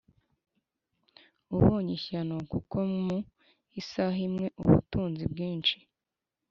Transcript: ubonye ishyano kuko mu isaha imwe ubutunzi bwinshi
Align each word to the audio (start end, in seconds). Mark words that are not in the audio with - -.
ubonye 1.55 1.91
ishyano 1.97 2.35
kuko 2.51 2.77
mu 3.03 3.17
isaha 3.81 4.19
imwe 4.27 4.47
ubutunzi 4.61 5.23
bwinshi 5.31 5.77